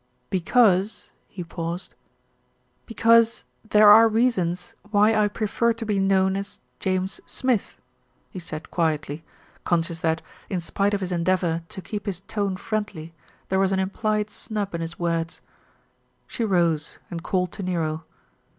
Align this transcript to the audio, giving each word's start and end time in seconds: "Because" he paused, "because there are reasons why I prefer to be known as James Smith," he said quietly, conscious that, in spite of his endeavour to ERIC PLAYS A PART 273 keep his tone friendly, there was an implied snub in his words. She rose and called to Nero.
"Because" 0.31 1.11
he 1.37 1.43
paused, 1.43 1.93
"because 2.87 3.43
there 3.63 3.87
are 3.87 4.09
reasons 4.09 4.73
why 4.89 5.13
I 5.13 5.27
prefer 5.27 5.73
to 5.73 5.85
be 5.85 5.99
known 5.99 6.35
as 6.35 6.59
James 6.79 7.21
Smith," 7.27 7.77
he 8.31 8.39
said 8.39 8.71
quietly, 8.71 9.23
conscious 9.63 9.99
that, 9.99 10.23
in 10.49 10.59
spite 10.59 10.95
of 10.95 11.01
his 11.01 11.11
endeavour 11.11 11.61
to 11.69 11.81
ERIC 11.81 11.83
PLAYS 11.83 11.83
A 11.83 11.83
PART 11.83 11.85
273 11.85 11.99
keep 11.99 12.05
his 12.07 12.21
tone 12.21 12.57
friendly, 12.57 13.13
there 13.49 13.59
was 13.59 13.71
an 13.71 13.79
implied 13.79 14.31
snub 14.31 14.73
in 14.73 14.81
his 14.81 14.97
words. 14.97 15.39
She 16.25 16.43
rose 16.45 16.97
and 17.11 17.21
called 17.21 17.51
to 17.51 17.61
Nero. 17.61 18.03